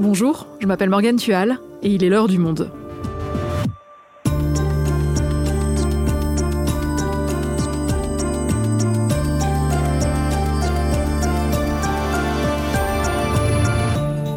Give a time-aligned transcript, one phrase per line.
[0.00, 2.72] Bonjour, je m'appelle Morgane Tual et il est l'heure du monde.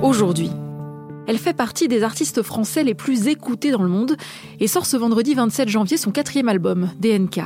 [0.02, 0.50] Aujourd'hui,
[1.28, 4.18] elle fait partie des artistes français les plus écoutés dans le monde
[4.60, 7.40] et sort ce vendredi 27 janvier son quatrième album, DNK.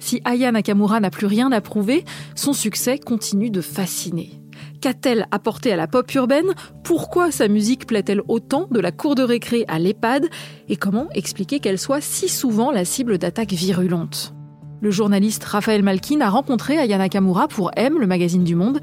[0.00, 2.04] Si Aya Nakamura n'a plus rien à prouver,
[2.34, 4.43] son succès continue de fasciner.
[4.84, 6.52] Qu'a-t-elle apporté à la pop urbaine?
[6.82, 10.26] Pourquoi sa musique plaît-elle autant de la cour de récré à l'EHPAD?
[10.68, 14.34] Et comment expliquer qu'elle soit si souvent la cible d'attaques virulentes?
[14.82, 18.78] Le journaliste Raphaël Malkin a rencontré Aya Nakamura pour M, le magazine du Monde.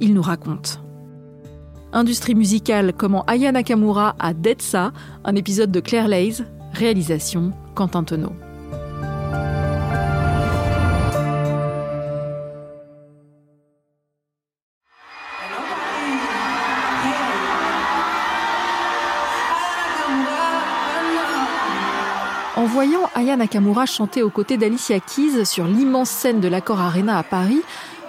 [0.00, 0.80] Il nous raconte.
[1.92, 4.90] Industrie musicale, comment Aya Nakamura a ça,
[5.24, 8.32] un épisode de Claire Lays, réalisation Quentin Tonneau.
[23.36, 27.60] Aya Nakamura chanter aux côtés d'Alicia Keys sur l'immense scène de l'Accor Arena à Paris,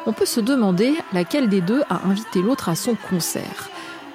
[0.06, 3.70] on peut se demander laquelle des deux a invité l'autre à son concert.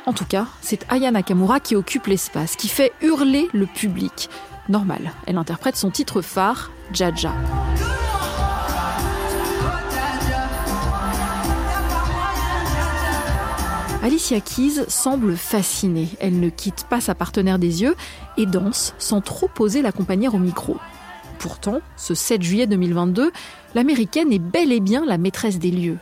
[0.07, 4.31] En tout cas, c'est Aya Nakamura qui occupe l'espace, qui fait hurler le public.
[4.71, 7.35] Normal, elle interprète son titre phare, Jaja.
[14.03, 16.09] Alicia Keys semble fascinée.
[16.21, 17.97] Elle ne quitte pas sa partenaire des yeux
[18.39, 20.79] et danse sans trop poser l'accompagner au micro.
[21.43, 23.33] Pourtant, ce 7 juillet 2022,
[23.75, 25.99] l'américaine est bel et bien la maîtresse des lieux.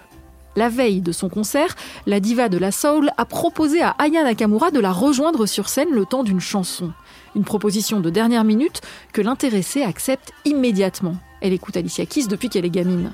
[0.55, 4.71] La veille de son concert, la diva de la soul a proposé à Aya Nakamura
[4.71, 6.93] de la rejoindre sur scène le temps d'une chanson.
[7.35, 8.83] Une proposition de dernière minute
[9.15, 11.17] que l'intéressée accepte immédiatement.
[11.41, 13.11] Elle écoute Alicia Keys depuis qu'elle est gamine.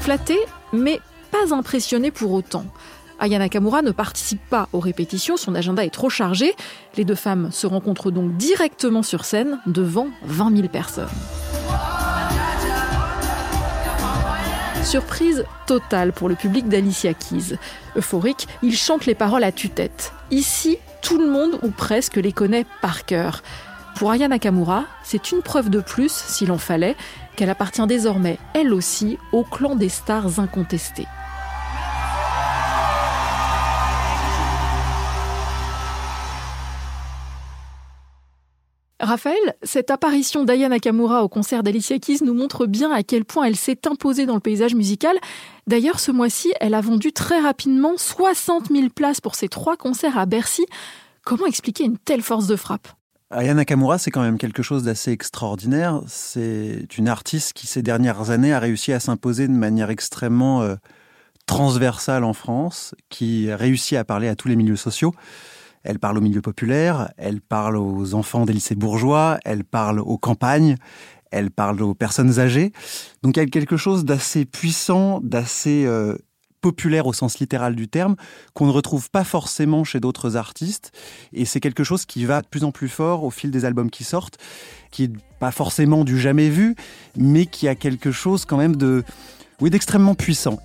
[0.00, 0.40] Flattée,
[0.74, 2.66] mais pas impressionné pour autant.
[3.18, 6.54] Aya Nakamura ne participe pas aux répétitions, son agenda est trop chargé.
[6.96, 11.08] Les deux femmes se rencontrent donc directement sur scène devant 20 000 personnes.
[14.84, 17.56] Surprise totale pour le public d'Alicia Keys.
[17.96, 20.12] Euphorique, il chante les paroles à tue-tête.
[20.30, 23.42] Ici, tout le monde ou presque les connaît par cœur.
[23.96, 26.96] Pour Aya Nakamura, c'est une preuve de plus, s'il en fallait,
[27.36, 31.06] qu'elle appartient désormais, elle aussi, au clan des stars incontestées.
[39.02, 43.46] Raphaël, cette apparition d'Aya Nakamura au concert d'Alicia Keys nous montre bien à quel point
[43.46, 45.16] elle s'est imposée dans le paysage musical.
[45.66, 50.16] D'ailleurs, ce mois-ci, elle a vendu très rapidement 60 000 places pour ses trois concerts
[50.16, 50.64] à Bercy.
[51.24, 52.86] Comment expliquer une telle force de frappe?
[53.32, 56.00] Aya Nakamura, c'est quand même quelque chose d'assez extraordinaire.
[56.06, 60.76] C'est une artiste qui, ces dernières années, a réussi à s'imposer de manière extrêmement euh,
[61.46, 65.12] transversale en France, qui réussit à parler à tous les milieux sociaux.
[65.84, 70.18] Elle parle au milieu populaire, elle parle aux enfants des lycées bourgeois, elle parle aux
[70.18, 70.76] campagnes,
[71.30, 72.72] elle parle aux personnes âgées.
[73.22, 76.16] Donc y a quelque chose d'assez puissant, d'assez euh,
[76.62, 78.16] populaire au sens littéral du terme,
[78.54, 80.92] qu'on ne retrouve pas forcément chez d'autres artistes.
[81.32, 83.90] Et c'est quelque chose qui va de plus en plus fort au fil des albums
[83.90, 84.38] qui sortent,
[84.90, 86.76] qui n'est pas forcément du jamais vu,
[87.16, 89.02] mais qui a quelque chose quand même de,
[89.60, 90.58] oui, d'extrêmement puissant.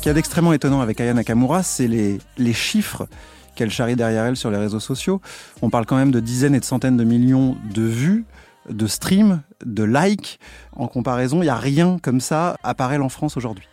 [0.00, 3.06] Ce qu'il y a d'extrêmement étonnant avec Aya Nakamura, c'est les, les chiffres
[3.54, 5.20] qu'elle charrie derrière elle sur les réseaux sociaux.
[5.60, 8.24] On parle quand même de dizaines et de centaines de millions de vues,
[8.70, 10.40] de streams, de likes.
[10.72, 13.68] En comparaison, il n'y a rien comme ça à en France aujourd'hui.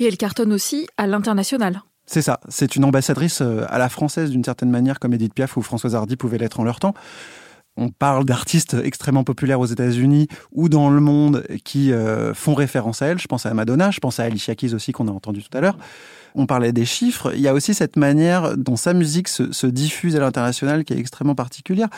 [0.00, 1.80] Et elle cartonne aussi à l'international.
[2.04, 5.56] C'est ça, c'est une ambassadrice euh, à la française d'une certaine manière, comme Edith Piaf
[5.56, 6.92] ou Françoise Hardy pouvaient l'être en leur temps
[7.76, 13.02] on parle d'artistes extrêmement populaires aux États-Unis ou dans le monde qui euh, font référence
[13.02, 13.18] à elle.
[13.18, 15.60] Je pense à Madonna, je pense à Alicia Keys aussi qu'on a entendu tout à
[15.60, 15.76] l'heure.
[16.34, 17.32] On parlait des chiffres.
[17.34, 20.98] Il y a aussi cette manière dont sa musique se, diffuse à l'international qui est
[20.98, 21.88] extrêmement particulière.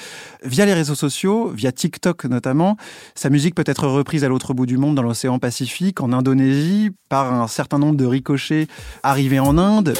[0.44, 2.76] Via les réseaux sociaux, via TikTok notamment,
[3.16, 6.90] sa musique peut être reprise à l'autre bout du monde, dans l'océan Pacifique, en Indonésie,
[7.08, 8.68] par un certain nombre de ricochets
[9.02, 9.94] arrivés en Inde.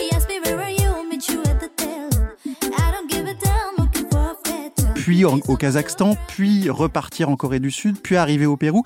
[5.08, 8.82] Puis au Kazakhstan, puis repartir en Corée du Sud, puis arriver au Pérou.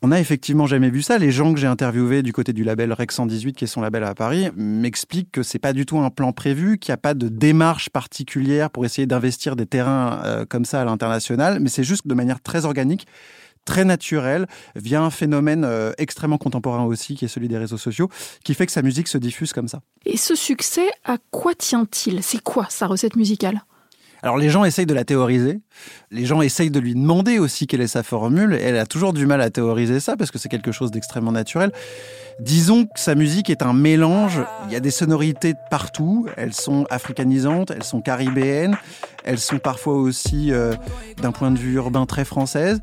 [0.00, 1.18] On n'a effectivement jamais vu ça.
[1.18, 4.04] Les gens que j'ai interviewés du côté du label Rec 118, qui est son label
[4.04, 7.12] à Paris, m'expliquent que c'est pas du tout un plan prévu, qu'il n'y a pas
[7.12, 11.84] de démarche particulière pour essayer d'investir des terrains euh, comme ça à l'international, mais c'est
[11.84, 13.06] juste de manière très organique
[13.66, 18.08] très naturelle, via un phénomène euh, extrêmement contemporain aussi, qui est celui des réseaux sociaux,
[18.42, 19.82] qui fait que sa musique se diffuse comme ça.
[20.06, 22.22] Et ce succès, à quoi tient-il?
[22.22, 23.60] C'est quoi sa recette musicale?
[24.22, 25.60] Alors les gens essayent de la théoriser.
[26.10, 28.58] Les gens essayent de lui demander aussi quelle est sa formule.
[28.60, 31.72] Elle a toujours du mal à théoriser ça parce que c'est quelque chose d'extrêmement naturel.
[32.40, 34.40] Disons que sa musique est un mélange.
[34.66, 36.26] Il y a des sonorités partout.
[36.36, 38.76] Elles sont africanisantes, elles sont caribéennes,
[39.24, 40.74] elles sont parfois aussi, euh,
[41.20, 42.80] d'un point de vue urbain, très françaises.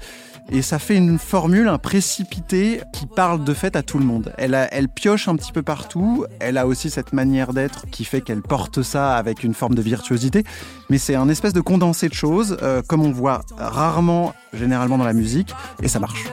[0.50, 4.34] Et ça fait une formule, un précipité qui parle de fait à tout le monde.
[4.38, 6.26] Elle, pioche un petit peu partout.
[6.40, 9.82] Elle a aussi cette manière d'être qui fait qu'elle porte ça avec une forme de
[9.82, 10.44] virtuosité.
[10.90, 15.04] Mais c'est un espèce de condensé de choses, euh, comme on voit rarement, généralement dans
[15.04, 16.24] la musique, et ça marche.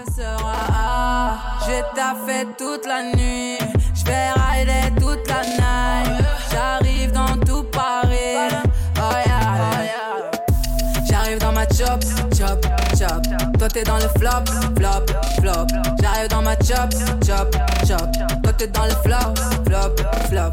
[12.37, 12.67] Chop,
[12.99, 13.59] chop, chop.
[13.59, 14.45] Toi t'es dans le flop,
[14.77, 15.07] flop,
[15.41, 15.67] flop.
[16.01, 16.91] J'arrive dans ma chop,
[17.25, 18.11] chop, chop.
[18.43, 19.35] Toi t'es dans le flop,
[19.67, 19.97] flop,
[20.29, 20.53] flop.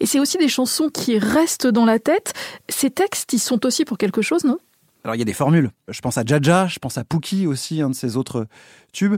[0.00, 2.32] Et c'est aussi des chansons qui restent dans la tête.
[2.68, 4.58] Ces textes, ils sont aussi pour quelque chose, non?
[5.04, 5.70] Alors il y a des formules.
[5.88, 8.46] Je pense à Jaja, je pense à Pookie aussi, un de ses autres
[8.92, 9.16] tubes.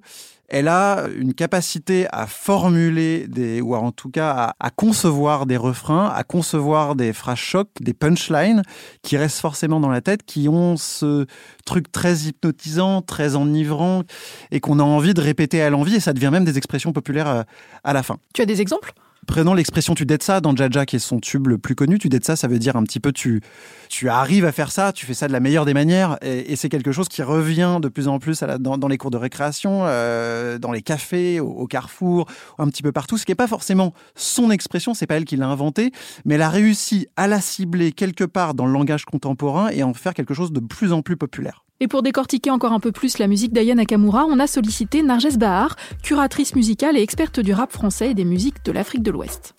[0.48, 6.08] Elle a une capacité à formuler des, ou en tout cas à, concevoir des refrains,
[6.08, 8.62] à concevoir des phrases chocs, des punchlines
[9.02, 11.26] qui restent forcément dans la tête, qui ont ce
[11.64, 14.02] truc très hypnotisant, très enivrant
[14.50, 17.28] et qu'on a envie de répéter à l'envie et ça devient même des expressions populaires
[17.28, 17.44] à,
[17.82, 18.18] à la fin.
[18.34, 18.92] Tu as des exemples?
[19.26, 21.98] Prenons l'expression tu ça dans Jaja qui est son tube le plus connu.
[21.98, 23.40] Tu ça, ça veut dire un petit peu tu,
[23.88, 26.68] tu arrives à faire ça, tu fais ça de la meilleure des manières et, c'est
[26.68, 30.72] quelque chose qui revient de plus en plus dans, les cours de récréation, euh, dans
[30.72, 32.26] les cafés, au, carrefour,
[32.58, 33.18] un petit peu partout.
[33.18, 35.92] Ce qui n'est pas forcément son expression, c'est pas elle qui l'a inventé,
[36.24, 39.94] mais elle a réussi à la cibler quelque part dans le langage contemporain et en
[39.94, 41.64] faire quelque chose de plus en plus populaire.
[41.80, 45.36] Et pour décortiquer encore un peu plus la musique d'Aya Nakamura, on a sollicité Narges
[45.36, 45.74] Bahar,
[46.04, 49.54] curatrice musicale et experte du rap français et des musiques de l'Afrique de l'Ouest.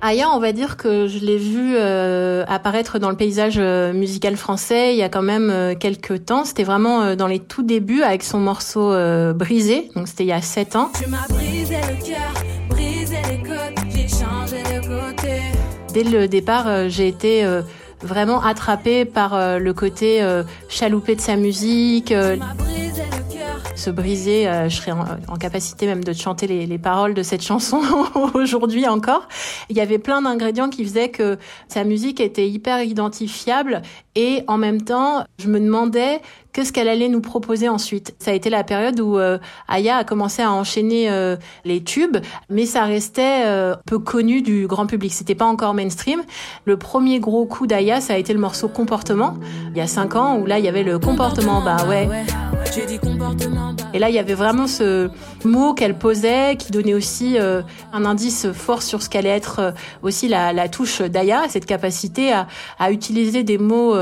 [0.00, 4.36] Aya, on va dire que je l'ai vu euh, apparaître dans le paysage euh, musical
[4.36, 6.44] français il y a quand même euh, quelques temps.
[6.44, 8.92] C'était vraiment dans les tout débuts avec son morceau
[9.34, 10.90] Brisé, donc c'était il y a sept ans.
[11.28, 12.34] brisé le cœur,
[12.68, 15.40] brisé les côtes, j'ai changé de côté.
[15.94, 17.46] Dès le départ, j'ai été
[18.04, 22.12] vraiment attrapé par euh, le côté euh, chaloupé de sa musique.
[22.12, 22.36] Euh,
[23.76, 27.82] se briser, je serais en, capacité même de chanter les, les paroles de cette chanson
[28.34, 29.28] aujourd'hui encore.
[29.68, 33.82] Il y avait plein d'ingrédients qui faisaient que sa musique était hyper identifiable
[34.14, 36.20] et en même temps, je me demandais
[36.54, 38.14] qu'est-ce qu'elle allait nous proposer ensuite.
[38.18, 41.36] Ça a été la période où euh, Aya a commencé à enchaîner euh,
[41.66, 42.16] les tubes,
[42.48, 45.12] mais ça restait euh, peu connu du grand public.
[45.12, 46.22] C'était pas encore mainstream.
[46.64, 49.34] Le premier gros coup d'Aya, ça a été le morceau Comportement,
[49.72, 52.08] il y a cinq ans, où là il y avait le comportement, bah ouais.
[53.92, 55.08] Et là, il y avait vraiment ce
[55.44, 60.52] mot qu'elle posait, qui donnait aussi un indice fort sur ce qu'allait être aussi la,
[60.52, 62.46] la touche d'Aya, cette capacité à,
[62.78, 63.94] à utiliser des mots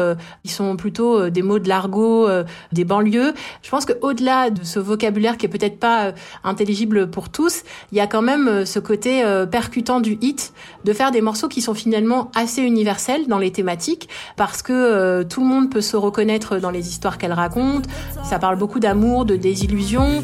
[0.44, 3.32] qui sont plutôt des mots de l'argot euh, des banlieues.
[3.62, 6.12] Je pense qu'au-delà de ce vocabulaire qui est peut-être pas euh,
[6.44, 7.62] intelligible pour tous,
[7.92, 10.52] il y a quand même euh, ce côté percutant du hit,
[10.84, 15.40] de faire des morceaux qui sont finalement assez universels dans les thématiques, parce que tout
[15.40, 17.86] le monde peut se reconnaître dans les histoires qu'elle raconte.
[18.24, 20.22] Ça parle beaucoup d'amour, de désillusion.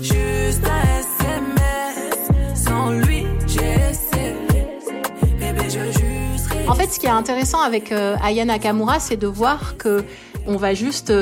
[6.69, 10.05] En fait, ce qui est intéressant avec Aya Nakamura, c'est de voir que
[10.47, 11.13] on va juste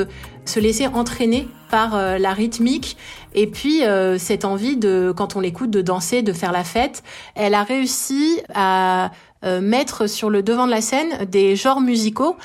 [0.45, 2.97] se laisser entraîner par euh, la rythmique
[3.33, 7.03] et puis euh, cette envie de, quand on l'écoute, de danser, de faire la fête.
[7.35, 9.11] Elle a réussi à
[9.45, 12.35] euh, mettre sur le devant de la scène des genres musicaux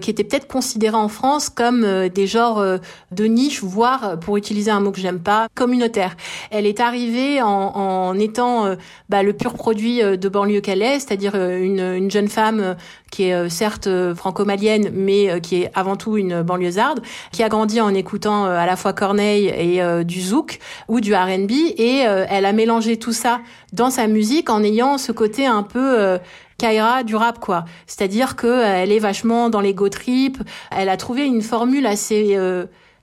[0.00, 2.62] qui étaient peut-être considérés en France comme des genres
[3.10, 6.16] de niche, voire, pour utiliser un mot que j'aime pas, communautaire.
[6.50, 8.74] Elle est arrivée en, en étant
[9.08, 12.76] bah, le pur produit de banlieue est, c'est-à-dire une, une, jeune femme
[13.10, 17.00] qui est certes franco-malienne, mais qui est avant tout une banlieusarde,
[17.32, 21.14] qui a grandi en écoutant à la fois Corneille et euh, du zouk ou du
[21.14, 23.40] R&B et euh, elle a mélangé tout ça
[23.72, 26.18] dans sa musique en ayant ce côté un peu euh,
[26.60, 27.64] Kaira du rap quoi.
[27.86, 30.36] C'est-à-dire que elle est vachement dans les go trip,
[30.70, 32.36] elle a trouvé une formule assez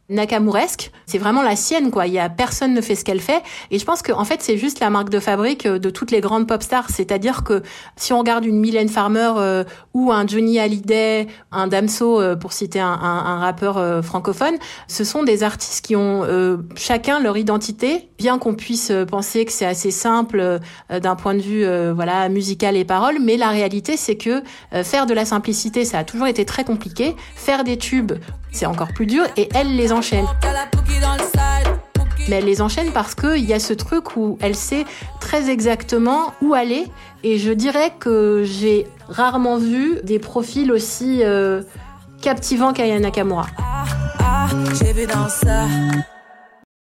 [0.10, 2.08] Nakamouresque, c'est vraiment la sienne quoi.
[2.08, 4.42] Il y a personne ne fait ce qu'elle fait et je pense que en fait
[4.42, 6.90] c'est juste la marque de fabrique euh, de toutes les grandes pop stars.
[6.90, 7.62] C'est-à-dire que
[7.98, 12.54] si on regarde une Mylène Farmer euh, ou un Johnny Hallyday, un Damso euh, pour
[12.54, 14.56] citer un, un, rappeur francophone,
[14.88, 16.26] ce sont des artistes qui ont
[16.76, 20.60] chacun leur identité, bien qu'on puisse penser que c'est assez simple
[20.90, 24.42] d'un point de vue voilà musical et parole, mais la réalité c'est que
[24.84, 27.16] faire de la simplicité ça a toujours été très compliqué.
[27.36, 28.14] Faire des tubes
[28.52, 30.26] c'est encore plus dur et elle les enchaîne.
[32.30, 34.86] mais elle les enchaîne parce qu'il y a ce truc où elle sait
[35.20, 36.88] très exactement où aller.
[37.24, 41.64] Et je dirais que j'ai rarement vu des profils aussi euh,
[42.22, 43.48] captivants qu'Aya Nakamura.
[44.20, 44.48] Ah,
[44.80, 45.66] j'ai vu dans ça.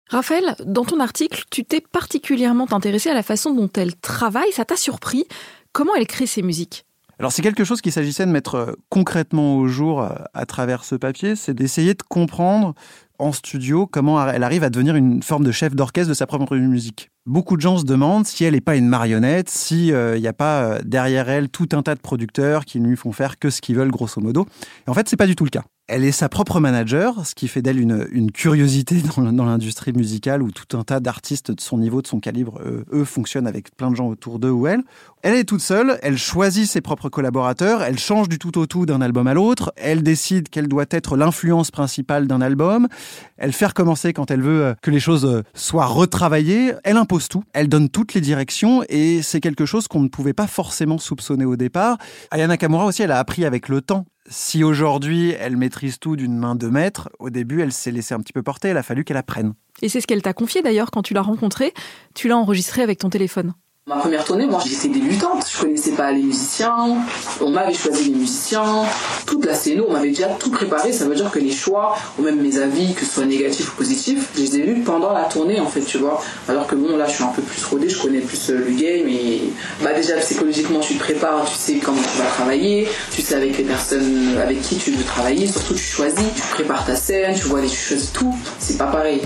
[0.10, 4.52] Raphaël, dans ton article, tu t'es particulièrement intéressé à la façon dont elle travaille.
[4.52, 5.26] Ça t'a surpris
[5.72, 6.86] Comment elle crée ses musiques?
[7.20, 10.86] Alors c'est quelque chose qu'il s'agissait de mettre euh, concrètement au jour euh, à travers
[10.86, 12.74] ce papier, c'est d'essayer de comprendre
[13.20, 16.56] en studio comment elle arrive à devenir une forme de chef d'orchestre de sa propre
[16.56, 17.12] musique.
[17.26, 20.34] Beaucoup de gens se demandent si elle n'est pas une marionnette, s'il euh, n'y a
[20.34, 23.60] pas derrière elle tout un tas de producteurs qui ne lui font faire que ce
[23.60, 24.48] qu'ils veulent grosso modo.
[24.88, 25.64] Et en fait, c'est pas du tout le cas.
[25.90, 30.52] Elle est sa propre manager, ce qui fait d'elle une, curiosité dans, l'industrie musicale où
[30.52, 33.96] tout un tas d'artistes de son niveau, de son calibre, eux, fonctionnent avec plein de
[33.98, 34.84] gens autour d'eux ou elle.
[35.22, 38.86] Elle est toute seule, elle choisit ses propres collaborateurs, elle change du tout au tout
[38.86, 42.88] d'un album à l'autre, elle décide quelle doit être l'influence principale d'un album,
[43.36, 47.28] elle fait recommencer quand elle veut euh, que les choses euh, soient retravaillées, elle impose
[47.28, 50.98] tout, elle donne toutes les directions et c'est quelque chose qu'on ne pouvait pas forcément
[50.98, 51.98] soupçonner au départ.
[52.32, 56.38] Ayana Kamura aussi, elle a appris avec le temps si aujourd'hui elle maîtrise tout d'une
[56.38, 59.04] main de maître, au début elle s'est laissée un petit peu porter, il a fallu
[59.04, 59.54] qu'elle apprenne.
[59.82, 61.74] Et c'est ce qu'elle t'a confié d'ailleurs quand tu l'as rencontrée,
[62.16, 63.54] tu l'as enregistré avec ton téléphone.
[63.90, 66.96] Ma première tournée, moi j'étais débutante, je connaissais pas les musiciens,
[67.42, 68.84] on m'avait choisi les musiciens,
[69.26, 72.22] toute la scène, on m'avait déjà tout préparé, ça veut dire que les choix, ou
[72.22, 75.24] même mes avis, que ce soit négatifs ou positifs, je les ai vus pendant la
[75.24, 76.22] tournée en fait, tu vois.
[76.48, 78.72] Alors que bon, là je suis un peu plus rodé, je connais plus euh, le
[78.80, 79.42] game et
[79.82, 83.58] bah déjà psychologiquement tu te prépares, tu sais comment tu vas travailler, tu sais avec
[83.58, 87.46] les personnes avec qui tu veux travailler, surtout tu choisis, tu prépares ta scène, tu
[87.46, 89.24] vois, tu choisis tout, c'est pas pareil.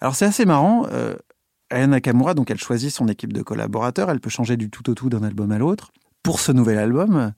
[0.00, 0.86] Alors c'est assez marrant.
[0.90, 1.14] Euh,
[1.72, 4.94] Aya Nakamura, donc elle choisit son équipe de collaborateurs, elle peut changer du tout au
[4.94, 5.92] tout d'un album à l'autre.
[6.22, 7.32] Pour ce nouvel album,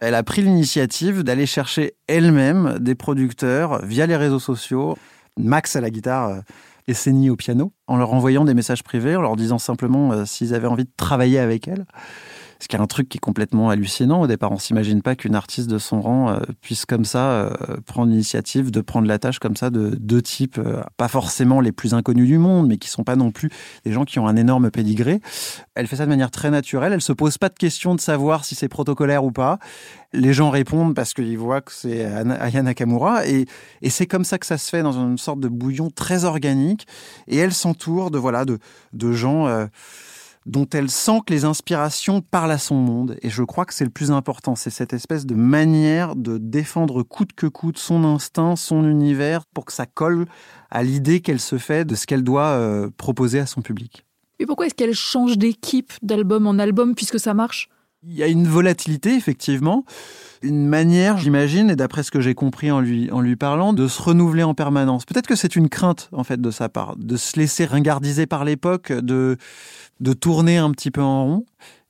[0.00, 4.96] elle a pris l'initiative d'aller chercher elle-même des producteurs via les réseaux sociaux,
[5.38, 6.40] Max à la guitare euh,
[6.88, 10.24] et Seni au piano, en leur envoyant des messages privés, en leur disant simplement euh,
[10.24, 11.84] s'ils avaient envie de travailler avec elle.
[12.58, 14.22] Ce qui est un truc qui est complètement hallucinant.
[14.22, 17.50] Au départ, on s'imagine pas qu'une artiste de son rang euh, puisse comme ça euh,
[17.84, 21.72] prendre l'initiative de prendre la tâche comme ça de deux types, euh, pas forcément les
[21.72, 23.50] plus inconnus du monde, mais qui sont pas non plus
[23.84, 25.20] des gens qui ont un énorme pédigré.
[25.74, 26.92] Elle fait ça de manière très naturelle.
[26.92, 29.58] Elle se pose pas de question de savoir si c'est protocolaire ou pas.
[30.14, 33.46] Les gens répondent parce qu'ils voient que c'est Aya Nakamura et,
[33.90, 36.86] c'est comme ça que ça se fait dans une sorte de bouillon très organique.
[37.28, 39.68] Et elle s'entoure de voilà de gens
[40.46, 43.18] dont elle sent que les inspirations parlent à son monde.
[43.22, 47.02] Et je crois que c'est le plus important, c'est cette espèce de manière de défendre
[47.02, 50.26] coûte que coûte son instinct, son univers, pour que ça colle
[50.70, 54.06] à l'idée qu'elle se fait de ce qu'elle doit euh, proposer à son public.
[54.38, 57.68] Mais pourquoi est-ce qu'elle change d'équipe d'album en album puisque ça marche?
[58.08, 59.84] Il y a une volatilité, effectivement,
[60.42, 63.88] une manière, j'imagine, et d'après ce que j'ai compris en lui, en lui parlant, de
[63.88, 65.04] se renouveler en permanence.
[65.04, 68.44] Peut-être que c'est une crainte, en fait, de sa part, de se laisser ringardiser par
[68.44, 69.36] l'époque, de,
[70.00, 71.46] de tourner un petit peu en rond.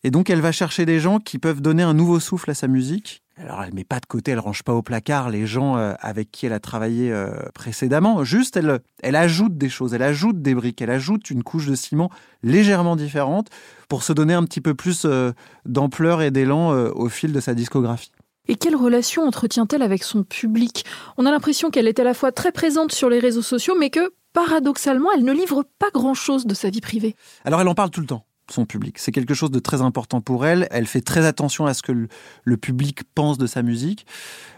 [0.07, 2.69] Et donc, elle va chercher des gens qui peuvent donner un nouveau souffle à sa
[2.69, 3.25] musique.
[3.37, 6.31] Alors, elle met pas de côté, elle range pas au placard les gens euh, avec
[6.31, 8.23] qui elle a travaillé euh, précédemment.
[8.23, 11.75] Juste, elle, elle ajoute des choses, elle ajoute des briques, elle ajoute une couche de
[11.75, 12.09] ciment
[12.45, 13.49] légèrement différente
[13.89, 15.33] pour se donner un petit peu plus euh,
[15.65, 18.13] d'ampleur et d'élan au fil de sa discographie.
[18.47, 20.85] Et quelle relation entretient-elle avec son public?
[21.17, 23.91] On a l'impression qu'elle est à la fois très présente sur les réseaux sociaux, mais
[23.91, 27.17] que paradoxalement, elle ne livre pas grand-chose de sa vie privée.
[27.45, 28.99] Alors elle en parle tout le temps son public.
[28.99, 30.69] C'est quelque chose de très important pour elle.
[30.71, 34.07] Elle fait très attention à ce que le, public pense de sa musique.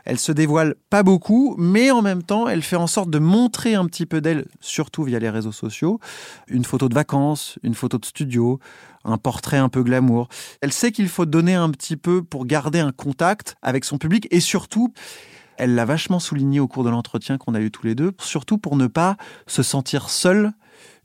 [0.05, 3.75] Elle se dévoile pas beaucoup, mais en même temps, elle fait en sorte de montrer
[3.75, 6.01] un petit peu d'elle, surtout via les réseaux sociaux.
[6.49, 8.59] Une photo de vacances, une photo de studio,
[9.05, 10.29] un portrait un peu glamour.
[10.61, 14.29] Elle sait qu'il faut donner un petit peu pour garder un contact avec son public
[14.31, 14.93] et surtout,
[15.57, 18.59] elle l'a vachement souligné au cours de l'entretien qu'on a eu tous les deux, surtout
[18.59, 19.17] pour ne pas
[19.47, 20.53] se sentir seule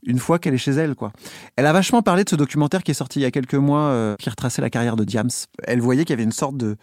[0.06, 1.12] une fois qu'elle est chez elle, quoi.
[1.56, 3.88] Elle a vachement parlé de ce documentaire qui est sorti il y a quelques mois,
[3.88, 5.30] euh, qui retraçait la carrière de Diams.
[5.64, 6.76] Elle voyait qu'il y avait une sorte de,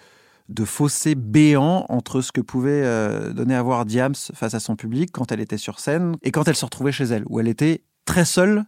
[0.50, 4.76] de fossé béant entre ce que pouvait euh, donner à voir Diams face à son
[4.76, 7.48] public quand elle était sur scène et quand elle se retrouvait chez elle, où elle
[7.48, 8.66] était très seule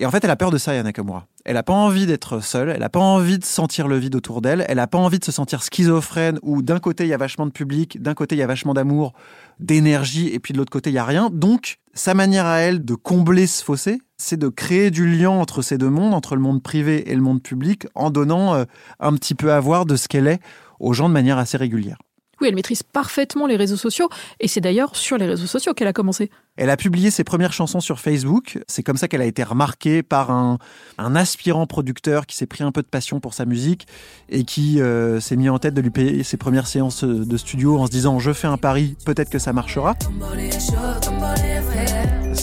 [0.00, 1.26] et en fait, elle a peur de ça, Yana Nakamura.
[1.44, 4.40] Elle n'a pas envie d'être seule, elle n'a pas envie de sentir le vide autour
[4.40, 7.16] d'elle, elle n'a pas envie de se sentir schizophrène où d'un côté il y a
[7.16, 9.12] vachement de public, d'un côté il y a vachement d'amour,
[9.58, 11.30] d'énergie, et puis de l'autre côté il y a rien.
[11.32, 15.62] Donc, sa manière à elle de combler ce fossé, c'est de créer du lien entre
[15.62, 18.64] ces deux mondes, entre le monde privé et le monde public, en donnant euh,
[19.00, 20.40] un petit peu à voir de ce qu'elle est
[20.78, 21.98] aux gens de manière assez régulière.
[22.40, 24.08] Oui, elle maîtrise parfaitement les réseaux sociaux,
[24.40, 26.30] et c'est d'ailleurs sur les réseaux sociaux qu'elle a commencé.
[26.56, 28.58] Elle a publié ses premières chansons sur Facebook.
[28.66, 30.58] C'est comme ça qu'elle a été remarquée par un,
[30.98, 33.86] aspirant producteur qui s'est pris un peu de passion pour sa musique
[34.28, 37.78] et qui euh, s'est mis en tête de lui payer ses premières séances de studio
[37.78, 39.94] en se disant je fais un pari, peut-être que ça marchera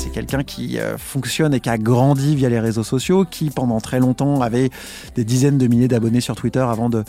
[0.05, 3.81] c'est quelqu'un qui euh, fonctionne et qui a grandi via les réseaux sociaux, qui pendant
[3.81, 4.69] très longtemps avait
[5.15, 7.03] des dizaines de milliers d'abonnés sur Twitter avant de,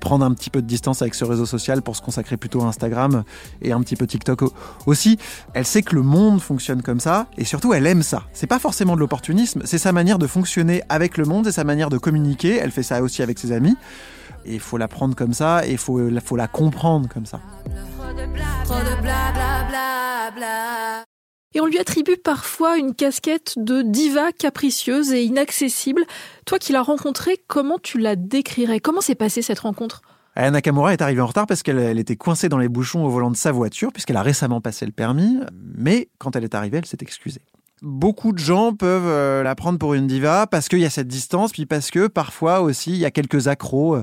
[0.00, 2.66] prendre un petit peu de distance avec ce réseau social pour se consacrer plutôt à
[2.66, 3.24] Instagram
[3.62, 4.42] et un petit peu TikTok
[4.84, 5.18] aussi.
[5.54, 8.24] Elle sait que le monde fonctionne comme ça et surtout elle aime ça.
[8.34, 11.64] C'est pas forcément de l'opportunisme, c'est sa manière de fonctionner avec le monde, c'est sa
[11.64, 12.56] manière de communiquer.
[12.56, 13.76] Elle fait ça aussi avec ses amis.
[14.44, 17.40] Et il faut la prendre comme ça et il faut la comprendre comme ça.
[21.56, 26.04] Et on lui attribue parfois une casquette de diva capricieuse et inaccessible.
[26.44, 28.78] Toi qui l'as rencontrée, comment tu la décrirais?
[28.78, 30.02] Comment s'est passée cette rencontre?
[30.34, 33.30] Aya Nakamura est arrivée en retard parce qu'elle était coincée dans les bouchons au volant
[33.30, 35.38] de sa voiture, puisqu'elle a récemment passé le permis.
[35.78, 37.40] Mais quand elle est arrivée, elle s'est excusée.
[37.82, 41.08] Beaucoup de gens peuvent euh, la prendre pour une diva parce qu'il y a cette
[41.08, 43.98] distance, puis parce que parfois aussi il y a quelques accros.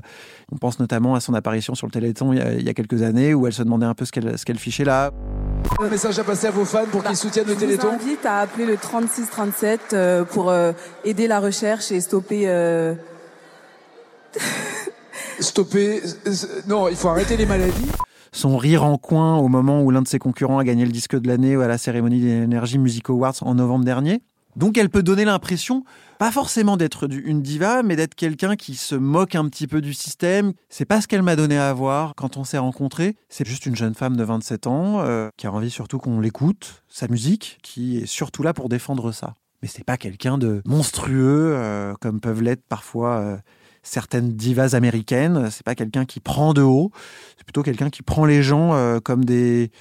[0.52, 3.48] On pense notamment à son apparition sur le Téléthon il y a, quelques années où
[3.48, 5.12] elle se demandait un peu ce qu'elle fichait là.
[5.80, 7.90] Un message à passer à vos fans pour qu'ils soutiennent le Téléthon.
[7.94, 10.72] Je vous invite à appeler le 3637 euh, pour euh,
[11.04, 12.44] aider la recherche et stopper.
[12.48, 12.94] Euh,
[15.40, 16.02] stopper.
[16.68, 17.92] Non, il faut arrêter les maladies.
[18.34, 21.16] Son rire en coin au moment où l'un de ses concurrents a gagné le disque
[21.16, 24.24] de l'année à la cérémonie des Energy Music Awards en novembre dernier.
[24.56, 25.84] Donc elle peut donner l'impression,
[26.18, 29.94] pas forcément d'être une diva, mais d'être quelqu'un qui se moque un petit peu du
[29.94, 30.54] système.
[30.70, 33.16] C'est pas ce qu'elle m'a donné à voir quand on s'est rencontrés.
[33.30, 36.84] C'est juste une jeune femme de 27 ans euh, qui a envie surtout qu'on l'écoute,
[36.88, 39.36] sa musique, qui est surtout là pour défendre ça.
[39.62, 43.18] Mais c'est pas quelqu'un de monstrueux euh, comme peuvent l'être parfois.
[43.20, 43.38] Euh,
[43.84, 46.92] certaines divas américaines, c'est pas quelqu'un qui prend de haut,
[47.38, 49.72] c'est plutôt quelqu'un qui prend les gens comme des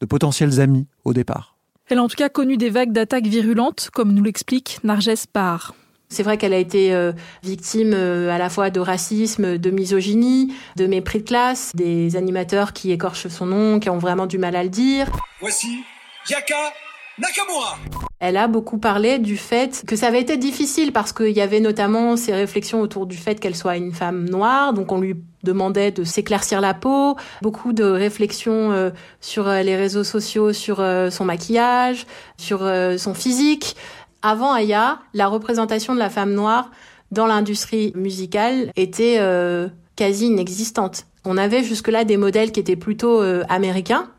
[0.00, 1.56] de potentiels amis au départ.
[1.88, 5.74] Elle a en tout cas connu des vagues d'attaques virulentes, comme nous l'explique Narges Parr.
[6.10, 7.12] C'est vrai qu'elle a été euh,
[7.42, 12.72] victime euh, à la fois de racisme, de misogynie, de mépris de classe, des animateurs
[12.72, 15.10] qui écorchent son nom, qui ont vraiment du mal à le dire.
[15.40, 15.84] Voici
[16.30, 16.72] Yaka
[17.20, 17.78] Nakamura.
[18.20, 21.60] Elle a beaucoup parlé du fait que ça avait été difficile parce qu'il y avait
[21.60, 25.14] notamment ces réflexions autour du fait qu'elle soit une femme noire, donc on lui
[25.44, 28.90] demandait de s'éclaircir la peau, beaucoup de réflexions euh,
[29.20, 32.60] sur les réseaux sociaux, sur son maquillage, sur
[32.98, 33.76] son physique.
[34.22, 36.70] Avant Aya, la représentation de la femme noire
[37.10, 41.06] dans l'industrie musicale était euh, quasi inexistante.
[41.24, 44.10] On avait jusque-là des modèles qui étaient plutôt euh, américains,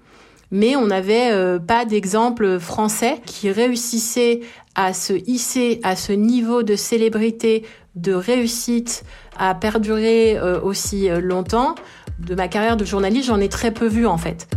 [0.51, 4.41] mais on n'avait euh, pas d'exemple français qui réussissait
[4.75, 9.03] à se hisser à ce niveau de célébrité, de réussite,
[9.37, 11.75] à perdurer aussi longtemps.
[12.19, 14.47] De ma carrière de journaliste, j'en ai très peu vu en fait.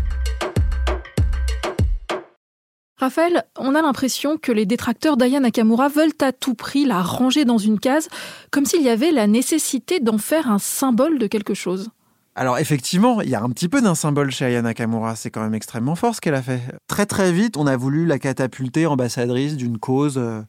[3.02, 7.44] Raphaël, on a l'impression que les détracteurs d'Aya Nakamura veulent à tout prix la ranger
[7.44, 8.08] dans une case,
[8.52, 11.90] comme s'il y avait la nécessité d'en faire un symbole de quelque chose.
[12.34, 15.42] Alors effectivement, il y a un petit peu d'un symbole chez Aya Nakamura, c'est quand
[15.42, 16.62] même extrêmement fort ce qu'elle a fait.
[16.88, 20.40] Très très vite, on a voulu la catapulter ambassadrice d'une cause euh,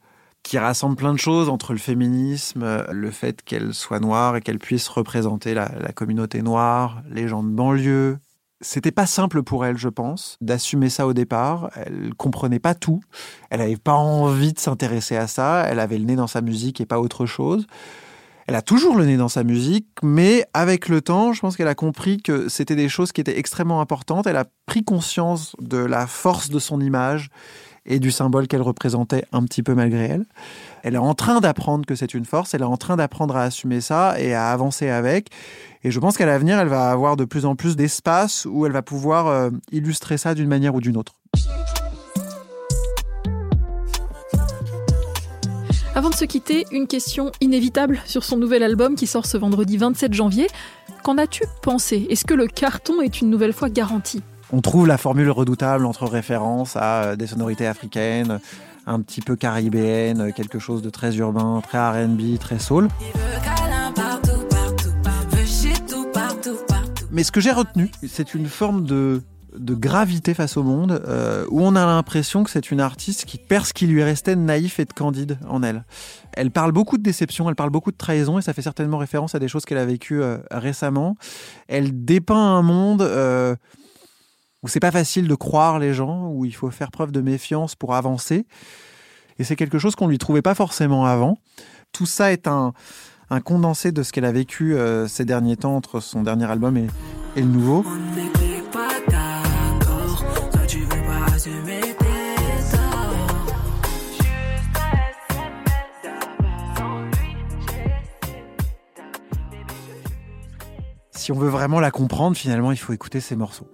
[0.44, 4.42] qui rassemble plein de choses entre le féminisme, euh, le fait qu'elle soit noire et
[4.42, 8.18] qu'elle puisse représenter la, communauté noire, les gens de banlieue,
[8.62, 11.70] c'était pas simple pour elle, je pense, d'assumer ça au départ.
[11.76, 13.02] Elle comprenait pas tout.
[13.50, 15.66] Elle n'avait pas envie de s'intéresser à ça.
[15.68, 17.68] Elle avait le nez dans sa musique et pas autre chose.
[18.54, 21.68] Elle a toujours le nez dans sa musique, mais avec le temps, je pense qu'elle
[21.68, 24.28] a compris que c'était des choses qui étaient extrêmement importantes.
[24.28, 27.32] Elle a pris conscience de la force de son image
[27.88, 30.26] et du symbole qu'elle représentait un petit peu malgré elle.
[30.84, 33.42] Elle est en train d'apprendre que c'est une force, elle est en train d'apprendre à
[33.42, 35.32] assumer ça et à avancer avec.
[35.84, 38.72] Et je pense qu'à l'avenir, elle va avoir de plus en plus d'espace où elle
[38.72, 41.16] va pouvoir euh, illustrer ça d'une manière ou d'une autre.
[45.96, 49.78] Avant de se quitter, une question inévitable sur son nouvel album qui sort ce vendredi
[49.78, 50.48] 27 janvier.
[51.04, 52.08] Qu'en as-tu pensé?
[52.10, 54.24] Est-ce que le carton est une nouvelle fois garanti?
[54.52, 58.40] On trouve la formule redoutable entre références à euh, des sonorités africaines,
[58.88, 62.88] un petit peu caribéennes, quelque chose de très urbain, très RB, très soul.
[67.12, 69.22] Mais ce que j'ai retenu, c'est une forme de,
[69.60, 73.66] gravité face au monde, euh, où on a l'impression que c'est une artiste qui perd
[73.66, 75.86] ce qui lui restait de naïf et de candide en elle.
[76.34, 79.36] Elle parle beaucoup de déception, elle parle beaucoup de trahison, et ça fait certainement référence
[79.36, 81.16] à des choses qu'elle a vécues euh, récemment.
[81.68, 83.56] Elle dépeint un monde euh,
[84.64, 87.76] où c'est pas facile de croire les gens, où il faut faire preuve de méfiance
[87.76, 88.46] pour avancer.
[89.40, 91.38] Et c'est quelque chose qu'on lui trouvait pas forcément avant.
[91.92, 92.74] Tout ça est un,
[93.44, 96.88] condensé de ce qu'elle a vécu euh, ces derniers temps entre son dernier album et
[97.36, 97.84] le nouveau.
[111.24, 113.68] Si on veut vraiment la comprendre, finalement, il faut écouter ces morceaux.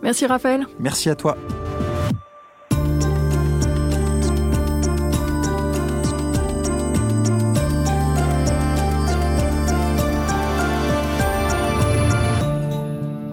[0.00, 0.64] Merci Raphaël.
[0.78, 1.36] Merci à toi.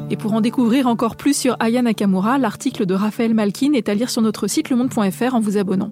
[0.09, 3.93] Et pour en découvrir encore plus sur Aya Nakamura, l'article de Raphaël Malkin est à
[3.93, 5.91] lire sur notre site lemonde.fr en vous abonnant.